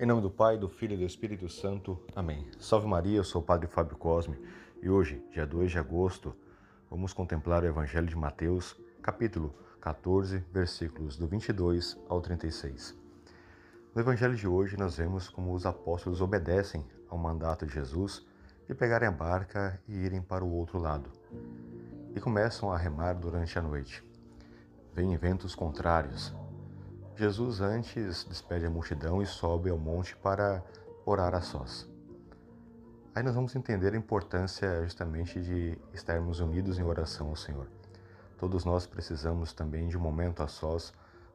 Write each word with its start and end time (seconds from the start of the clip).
Em 0.00 0.06
nome 0.06 0.22
do 0.22 0.30
Pai, 0.30 0.56
do 0.56 0.68
Filho 0.68 0.94
e 0.94 0.96
do 0.96 1.02
Espírito 1.02 1.48
Santo. 1.48 2.00
Amém. 2.14 2.48
Salve 2.60 2.86
Maria, 2.86 3.16
eu 3.16 3.24
sou 3.24 3.42
o 3.42 3.44
Padre 3.44 3.66
Fábio 3.66 3.96
Cosme 3.96 4.38
e 4.80 4.88
hoje, 4.88 5.20
dia 5.32 5.44
2 5.44 5.72
de 5.72 5.78
agosto, 5.80 6.36
vamos 6.88 7.12
contemplar 7.12 7.64
o 7.64 7.66
Evangelho 7.66 8.06
de 8.06 8.14
Mateus, 8.14 8.80
capítulo 9.02 9.52
14, 9.80 10.38
versículos 10.52 11.16
do 11.16 11.26
22 11.26 11.98
ao 12.08 12.20
36. 12.20 12.96
No 13.92 14.00
Evangelho 14.00 14.36
de 14.36 14.46
hoje, 14.46 14.76
nós 14.76 14.96
vemos 14.98 15.28
como 15.28 15.52
os 15.52 15.66
apóstolos 15.66 16.20
obedecem 16.20 16.86
ao 17.08 17.18
mandato 17.18 17.66
de 17.66 17.74
Jesus 17.74 18.24
de 18.68 18.76
pegarem 18.76 19.08
a 19.08 19.10
barca 19.10 19.82
e 19.88 19.96
irem 19.96 20.22
para 20.22 20.44
o 20.44 20.52
outro 20.52 20.78
lado. 20.78 21.10
E 22.14 22.20
começam 22.20 22.70
a 22.70 22.78
remar 22.78 23.14
durante 23.14 23.58
a 23.58 23.62
noite. 23.62 24.04
Vêm 24.94 25.16
ventos 25.16 25.56
contrários, 25.56 26.32
Jesus 27.18 27.60
antes 27.60 28.22
despede 28.22 28.64
a 28.64 28.70
multidão 28.70 29.20
e 29.20 29.26
sobe 29.26 29.70
ao 29.70 29.76
monte 29.76 30.14
para 30.14 30.62
orar 31.04 31.34
a 31.34 31.40
sós. 31.40 31.84
Aí 33.12 33.24
nós 33.24 33.34
vamos 33.34 33.56
entender 33.56 33.92
a 33.92 33.96
importância 33.96 34.84
justamente 34.84 35.42
de 35.42 35.76
estarmos 35.92 36.38
unidos 36.38 36.78
em 36.78 36.84
oração 36.84 37.30
ao 37.30 37.34
Senhor. 37.34 37.66
Todos 38.38 38.64
nós 38.64 38.86
precisamos 38.86 39.52
também 39.52 39.88
de 39.88 39.98
um 39.98 40.00
momento 40.00 40.44
a 40.44 40.46
sós 40.46 40.92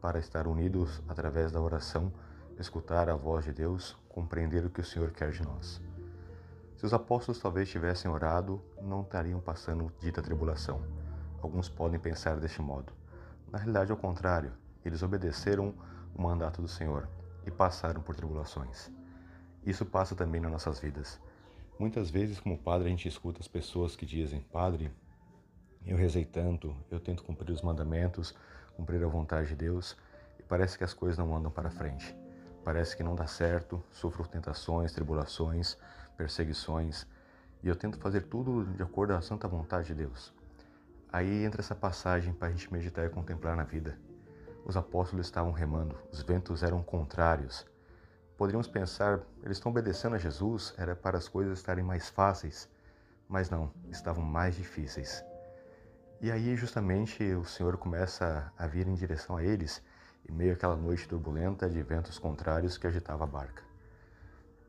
para 0.00 0.20
estar 0.20 0.46
unidos 0.46 1.02
através 1.08 1.50
da 1.50 1.60
oração, 1.60 2.12
escutar 2.56 3.10
a 3.10 3.16
voz 3.16 3.44
de 3.44 3.52
Deus, 3.52 3.96
compreender 4.08 4.64
o 4.64 4.70
que 4.70 4.80
o 4.80 4.84
Senhor 4.84 5.10
quer 5.10 5.32
de 5.32 5.42
nós. 5.42 5.82
Se 6.76 6.86
os 6.86 6.94
apóstolos 6.94 7.40
talvez 7.40 7.68
tivessem 7.68 8.08
orado, 8.08 8.62
não 8.80 9.02
estariam 9.02 9.40
passando 9.40 9.92
dita 9.98 10.22
tribulação. 10.22 10.80
Alguns 11.42 11.68
podem 11.68 11.98
pensar 11.98 12.36
deste 12.36 12.62
modo. 12.62 12.92
Na 13.50 13.58
realidade, 13.58 13.90
é 13.90 13.94
o 13.94 13.96
contrário. 13.96 14.52
Eles 14.84 15.02
obedeceram 15.02 15.74
o 16.14 16.22
mandato 16.22 16.60
do 16.60 16.68
Senhor 16.68 17.08
e 17.46 17.50
passaram 17.50 18.02
por 18.02 18.14
tribulações. 18.14 18.90
Isso 19.64 19.84
passa 19.84 20.14
também 20.14 20.40
nas 20.40 20.52
nossas 20.52 20.78
vidas. 20.78 21.20
Muitas 21.78 22.10
vezes, 22.10 22.38
como 22.38 22.58
padre, 22.58 22.86
a 22.86 22.90
gente 22.90 23.08
escuta 23.08 23.40
as 23.40 23.48
pessoas 23.48 23.96
que 23.96 24.06
dizem: 24.06 24.40
Padre, 24.52 24.92
eu 25.84 25.96
rezei 25.96 26.24
tanto, 26.24 26.74
eu 26.90 27.00
tento 27.00 27.24
cumprir 27.24 27.52
os 27.52 27.62
mandamentos, 27.62 28.34
cumprir 28.76 29.02
a 29.02 29.08
vontade 29.08 29.48
de 29.48 29.56
Deus, 29.56 29.96
e 30.38 30.42
parece 30.42 30.78
que 30.78 30.84
as 30.84 30.94
coisas 30.94 31.18
não 31.18 31.34
andam 31.34 31.50
para 31.50 31.70
frente. 31.70 32.14
Parece 32.64 32.96
que 32.96 33.02
não 33.02 33.14
dá 33.14 33.26
certo, 33.26 33.82
sofro 33.90 34.26
tentações, 34.26 34.92
tribulações, 34.92 35.76
perseguições, 36.16 37.06
e 37.62 37.68
eu 37.68 37.76
tento 37.76 37.98
fazer 37.98 38.22
tudo 38.22 38.64
de 38.64 38.82
acordo 38.82 39.12
a 39.12 39.20
santa 39.20 39.48
vontade 39.48 39.88
de 39.88 39.94
Deus. 39.94 40.32
Aí 41.12 41.44
entra 41.44 41.60
essa 41.60 41.74
passagem 41.74 42.32
para 42.32 42.48
a 42.48 42.50
gente 42.50 42.72
meditar 42.72 43.06
e 43.06 43.10
contemplar 43.10 43.56
na 43.56 43.64
vida. 43.64 43.98
Os 44.66 44.78
apóstolos 44.78 45.26
estavam 45.26 45.52
remando, 45.52 45.94
os 46.10 46.22
ventos 46.22 46.62
eram 46.62 46.82
contrários. 46.82 47.66
Poderíamos 48.34 48.66
pensar, 48.66 49.20
eles 49.42 49.58
estão 49.58 49.70
obedecendo 49.70 50.14
a 50.16 50.18
Jesus, 50.18 50.72
era 50.78 50.96
para 50.96 51.18
as 51.18 51.28
coisas 51.28 51.58
estarem 51.58 51.84
mais 51.84 52.08
fáceis, 52.08 52.66
mas 53.28 53.50
não, 53.50 53.70
estavam 53.90 54.24
mais 54.24 54.56
difíceis. 54.56 55.22
E 56.18 56.32
aí, 56.32 56.56
justamente, 56.56 57.22
o 57.34 57.44
Senhor 57.44 57.76
começa 57.76 58.50
a 58.56 58.66
vir 58.66 58.88
em 58.88 58.94
direção 58.94 59.36
a 59.36 59.44
eles, 59.44 59.82
em 60.26 60.32
meio 60.32 60.54
àquela 60.54 60.76
noite 60.76 61.06
turbulenta 61.06 61.68
de 61.68 61.82
ventos 61.82 62.18
contrários 62.18 62.78
que 62.78 62.86
agitava 62.86 63.24
a 63.24 63.26
barca. 63.26 63.62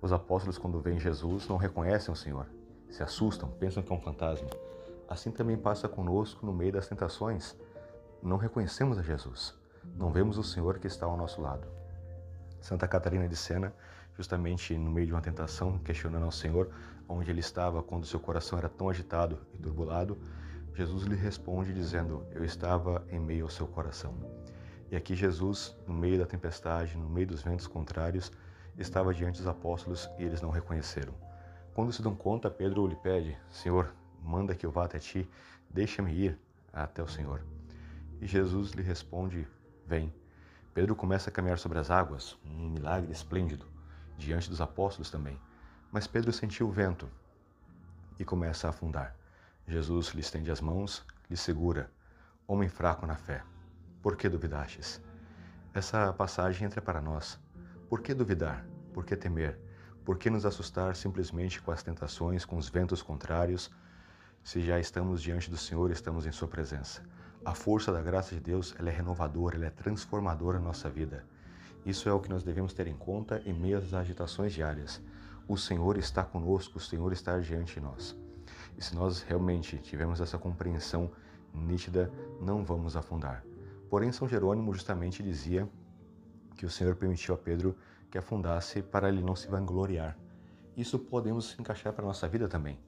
Os 0.00 0.12
apóstolos, 0.12 0.56
quando 0.56 0.80
veem 0.80 1.00
Jesus, 1.00 1.48
não 1.48 1.56
reconhecem 1.56 2.14
o 2.14 2.16
Senhor, 2.16 2.46
se 2.88 3.02
assustam, 3.02 3.50
pensam 3.58 3.82
que 3.82 3.92
é 3.92 3.96
um 3.96 4.00
fantasma. 4.00 4.50
Assim 5.08 5.32
também 5.32 5.56
passa 5.56 5.88
conosco 5.88 6.46
no 6.46 6.52
meio 6.52 6.74
das 6.74 6.86
tentações. 6.86 7.56
Não 8.22 8.36
reconhecemos 8.36 8.96
a 8.96 9.02
Jesus 9.02 9.58
não 9.96 10.10
vemos 10.10 10.38
o 10.38 10.44
Senhor 10.44 10.78
que 10.78 10.86
está 10.86 11.06
ao 11.06 11.16
nosso 11.16 11.40
lado. 11.40 11.66
Santa 12.60 12.86
Catarina 12.86 13.28
de 13.28 13.36
Sena, 13.36 13.72
justamente 14.16 14.76
no 14.76 14.90
meio 14.90 15.06
de 15.06 15.12
uma 15.12 15.20
tentação, 15.20 15.78
questionando 15.78 16.24
ao 16.24 16.32
Senhor 16.32 16.70
onde 17.08 17.30
ele 17.30 17.40
estava 17.40 17.82
quando 17.82 18.06
seu 18.06 18.20
coração 18.20 18.58
era 18.58 18.68
tão 18.68 18.88
agitado 18.88 19.38
e 19.54 19.58
turbulado, 19.58 20.16
Jesus 20.74 21.04
lhe 21.04 21.16
responde 21.16 21.72
dizendo: 21.74 22.24
Eu 22.30 22.44
estava 22.44 23.04
em 23.10 23.18
meio 23.18 23.44
ao 23.44 23.50
seu 23.50 23.66
coração. 23.66 24.14
E 24.90 24.96
aqui 24.96 25.14
Jesus, 25.14 25.76
no 25.86 25.94
meio 25.94 26.18
da 26.18 26.26
tempestade, 26.26 26.96
no 26.96 27.08
meio 27.08 27.26
dos 27.26 27.42
ventos 27.42 27.66
contrários, 27.66 28.30
estava 28.78 29.12
diante 29.12 29.38
dos 29.38 29.46
apóstolos 29.46 30.08
e 30.18 30.24
eles 30.24 30.40
não 30.40 30.50
reconheceram. 30.50 31.14
Quando 31.74 31.92
se 31.92 32.02
dão 32.02 32.14
conta, 32.14 32.50
Pedro 32.50 32.86
lhe 32.86 32.96
pede: 32.96 33.36
Senhor, 33.50 33.92
manda 34.22 34.54
que 34.54 34.64
eu 34.64 34.70
vá 34.70 34.84
até 34.84 34.98
ti, 34.98 35.28
deixa-me 35.68 36.12
ir 36.12 36.38
até 36.72 37.02
o 37.02 37.08
Senhor. 37.08 37.42
E 38.20 38.26
Jesus 38.26 38.72
lhe 38.72 38.82
responde 38.82 39.46
Vem. 39.90 40.14
Pedro 40.72 40.94
começa 40.94 41.30
a 41.30 41.32
caminhar 41.32 41.58
sobre 41.58 41.76
as 41.76 41.90
águas, 41.90 42.38
um 42.44 42.70
milagre 42.70 43.10
esplêndido, 43.10 43.66
diante 44.16 44.48
dos 44.48 44.60
apóstolos 44.60 45.10
também. 45.10 45.36
Mas 45.90 46.06
Pedro 46.06 46.32
sentiu 46.32 46.68
o 46.68 46.70
vento 46.70 47.10
e 48.16 48.24
começa 48.24 48.68
a 48.68 48.70
afundar. 48.70 49.16
Jesus 49.66 50.10
lhe 50.10 50.20
estende 50.20 50.48
as 50.48 50.60
mãos, 50.60 51.04
lhe 51.28 51.36
segura. 51.36 51.90
Homem 52.46 52.68
fraco 52.68 53.04
na 53.04 53.16
fé, 53.16 53.42
por 54.00 54.14
que 54.14 54.28
duvidastes? 54.28 55.02
Essa 55.74 56.12
passagem 56.12 56.66
entra 56.66 56.80
para 56.80 57.00
nós. 57.00 57.36
Por 57.88 58.00
que 58.00 58.14
duvidar? 58.14 58.64
Por 58.94 59.04
que 59.04 59.16
temer? 59.16 59.58
Por 60.04 60.18
que 60.18 60.30
nos 60.30 60.46
assustar 60.46 60.94
simplesmente 60.94 61.60
com 61.60 61.72
as 61.72 61.82
tentações, 61.82 62.44
com 62.44 62.56
os 62.56 62.68
ventos 62.68 63.02
contrários, 63.02 63.68
se 64.44 64.60
já 64.60 64.78
estamos 64.78 65.20
diante 65.20 65.50
do 65.50 65.56
Senhor 65.56 65.90
estamos 65.90 66.26
em 66.26 66.30
Sua 66.30 66.46
presença? 66.46 67.02
A 67.42 67.54
força 67.54 67.90
da 67.90 68.02
graça 68.02 68.34
de 68.34 68.40
Deus 68.40 68.74
ela 68.78 68.90
é 68.90 68.92
renovadora, 68.92 69.56
ela 69.56 69.64
é 69.64 69.70
transformadora 69.70 70.58
na 70.58 70.66
nossa 70.66 70.90
vida. 70.90 71.24
Isso 71.86 72.06
é 72.06 72.12
o 72.12 72.20
que 72.20 72.28
nós 72.28 72.42
devemos 72.42 72.74
ter 72.74 72.86
em 72.86 72.94
conta 72.94 73.40
em 73.46 73.54
meio 73.54 73.78
às 73.78 73.94
agitações 73.94 74.52
diárias. 74.52 75.00
O 75.48 75.56
Senhor 75.56 75.96
está 75.96 76.22
conosco, 76.22 76.76
o 76.76 76.80
Senhor 76.80 77.10
está 77.14 77.38
diante 77.38 77.74
de 77.74 77.80
nós. 77.80 78.14
E 78.76 78.84
se 78.84 78.94
nós 78.94 79.22
realmente 79.22 79.78
tivermos 79.78 80.20
essa 80.20 80.36
compreensão 80.36 81.10
nítida, 81.54 82.12
não 82.42 82.62
vamos 82.62 82.94
afundar. 82.94 83.42
Porém, 83.88 84.12
São 84.12 84.28
Jerônimo 84.28 84.74
justamente 84.74 85.22
dizia 85.22 85.66
que 86.58 86.66
o 86.66 86.70
Senhor 86.70 86.94
permitiu 86.94 87.34
a 87.34 87.38
Pedro 87.38 87.74
que 88.10 88.18
afundasse 88.18 88.82
para 88.82 89.08
ele 89.08 89.22
não 89.22 89.34
se 89.34 89.48
vangloriar. 89.48 90.14
Isso 90.76 90.98
podemos 90.98 91.58
encaixar 91.58 91.94
para 91.94 92.04
a 92.04 92.08
nossa 92.08 92.28
vida 92.28 92.46
também. 92.48 92.78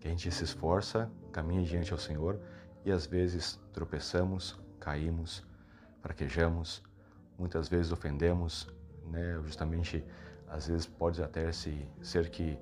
Que 0.00 0.08
a 0.08 0.10
gente 0.10 0.32
se 0.32 0.42
esforça, 0.42 1.10
caminha 1.30 1.62
diante 1.62 1.92
ao 1.92 1.98
Senhor 1.98 2.40
e 2.84 2.90
às 2.90 3.06
vezes 3.06 3.60
tropeçamos, 3.72 4.58
caímos, 4.78 5.44
fraquejamos, 6.00 6.82
muitas 7.38 7.68
vezes 7.68 7.92
ofendemos, 7.92 8.68
né? 9.04 9.40
Justamente, 9.44 10.04
às 10.48 10.66
vezes 10.66 10.86
pode 10.86 11.22
até 11.22 11.50
se, 11.52 11.86
ser 12.02 12.30
que 12.30 12.58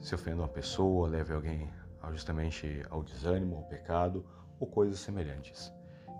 se 0.00 0.14
ofenda 0.14 0.42
uma 0.42 0.48
pessoa, 0.48 1.08
leve 1.08 1.32
alguém 1.32 1.70
justamente 2.10 2.82
ao 2.90 3.02
desânimo, 3.02 3.56
ao 3.56 3.62
pecado 3.64 4.24
ou 4.58 4.66
coisas 4.66 4.98
semelhantes. 5.00 5.72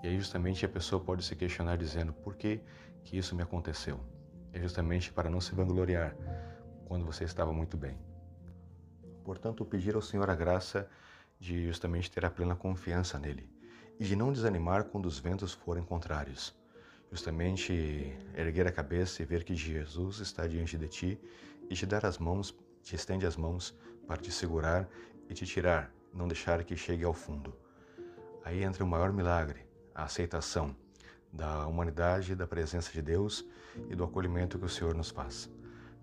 E 0.03 0.09
aí 0.09 0.19
justamente 0.19 0.65
a 0.65 0.69
pessoa 0.69 1.03
pode 1.03 1.25
se 1.25 1.34
questionar 1.34 1.77
dizendo 1.77 2.12
por 2.12 2.37
que 2.37 2.61
que 3.05 3.17
isso 3.17 3.34
me 3.34 3.43
aconteceu? 3.43 4.00
É 4.53 4.61
justamente 4.61 5.12
para 5.12 5.31
não 5.31 5.41
se 5.41 5.55
vangloriar 5.55 6.15
quando 6.87 7.05
você 7.05 7.25
estava 7.25 7.53
muito 7.53 7.77
bem. 7.77 7.97
Portanto, 9.25 9.65
pedir 9.65 9.94
ao 9.94 10.03
Senhor 10.03 10.28
a 10.28 10.34
graça 10.34 10.88
de 11.40 11.64
justamente 11.66 12.10
ter 12.10 12.24
a 12.24 12.30
plena 12.30 12.54
confiança 12.54 13.18
nele 13.18 13.48
e 13.98 14.04
de 14.04 14.14
não 14.14 14.32
desanimar 14.32 14.84
quando 14.84 15.06
os 15.06 15.18
ventos 15.18 15.54
forem 15.54 15.82
contrários. 15.82 16.54
Justamente 17.10 18.16
erguer 18.36 18.66
a 18.66 18.72
cabeça 18.72 19.22
e 19.22 19.24
ver 19.24 19.42
que 19.42 19.56
Jesus 19.56 20.20
está 20.20 20.46
diante 20.46 20.76
de 20.76 20.86
ti 20.86 21.20
e 21.68 21.74
te 21.74 21.86
dar 21.86 22.04
as 22.04 22.18
mãos, 22.18 22.54
te 22.82 22.94
estende 22.94 23.26
as 23.26 23.36
mãos 23.36 23.76
para 24.06 24.18
te 24.18 24.30
segurar 24.30 24.88
e 25.28 25.34
te 25.34 25.46
tirar, 25.46 25.92
não 26.12 26.28
deixar 26.28 26.62
que 26.62 26.76
chegue 26.76 27.04
ao 27.04 27.14
fundo. 27.14 27.54
Aí 28.44 28.62
entra 28.62 28.84
o 28.84 28.86
maior 28.86 29.12
milagre, 29.12 29.66
a 29.94 30.04
aceitação 30.04 30.76
da 31.32 31.66
humanidade, 31.66 32.34
da 32.34 32.46
presença 32.46 32.92
de 32.92 33.02
Deus 33.02 33.44
e 33.88 33.94
do 33.94 34.04
acolhimento 34.04 34.58
que 34.58 34.64
o 34.64 34.68
Senhor 34.68 34.94
nos 34.94 35.10
faz. 35.10 35.50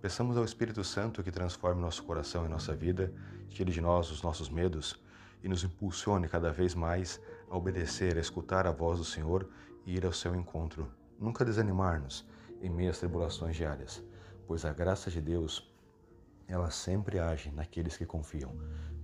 Peçamos 0.01 0.37
ao 0.37 0.45
Espírito 0.45 0.83
Santo 0.83 1.23
que 1.23 1.31
transforme 1.31 1.81
nosso 1.81 2.03
coração 2.03 2.45
e 2.45 2.49
nossa 2.49 2.75
vida, 2.75 3.13
tire 3.49 3.71
de 3.71 3.81
nós 3.81 4.11
os 4.11 4.21
nossos 4.21 4.49
medos 4.49 4.99
e 5.43 5.47
nos 5.47 5.63
impulsione 5.63 6.27
cada 6.27 6.51
vez 6.51 6.73
mais 6.73 7.21
a 7.49 7.57
obedecer, 7.57 8.17
a 8.17 8.21
escutar 8.21 8.65
a 8.67 8.71
voz 8.71 8.99
do 8.99 9.05
Senhor 9.05 9.49
e 9.85 9.95
ir 9.95 10.05
ao 10.05 10.13
seu 10.13 10.35
encontro. 10.35 10.91
Nunca 11.19 11.45
desanimar-nos 11.45 12.27
em 12.61 12.69
meio 12.69 12.89
às 12.89 12.99
tribulações 12.99 13.55
diárias, 13.55 14.03
pois 14.45 14.65
a 14.65 14.73
graça 14.73 15.09
de 15.09 15.21
Deus, 15.21 15.71
ela 16.47 16.71
sempre 16.71 17.19
age 17.19 17.51
naqueles 17.51 17.97
que 17.97 18.05
confiam. 18.05 18.55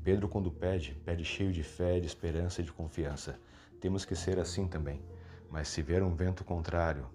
Pedro, 0.03 0.27
quando 0.27 0.51
pede, 0.51 1.00
pede 1.06 1.24
cheio 1.24 1.51
de 1.51 1.63
fé, 1.63 2.00
de 2.00 2.07
esperança 2.07 2.62
e 2.62 2.63
de 2.63 2.71
confiança. 2.71 3.39
Temos 3.79 4.06
que 4.06 4.15
ser 4.15 4.39
assim 4.39 4.68
também. 4.68 5.01
Mas 5.50 5.68
se 5.68 5.81
vier 5.81 6.03
um 6.03 6.15
vento 6.15 6.44
contrário 6.44 7.07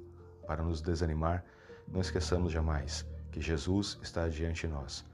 para 0.47 0.63
nos 0.63 0.81
desanimar, 0.81 1.45
não 1.87 2.01
esqueçamos 2.01 2.53
jamais 2.53 3.07
que 3.31 3.41
Jesus 3.41 3.99
está 4.03 4.29
diante 4.29 4.67
de 4.67 4.73
nós 4.73 5.05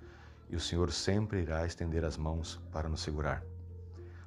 e 0.49 0.57
o 0.57 0.61
Senhor 0.61 0.91
sempre 0.93 1.43
irá 1.43 1.67
estender 1.67 2.05
as 2.05 2.17
mãos 2.17 2.61
para 2.71 2.89
nos 2.89 3.01
segurar. 3.01 3.43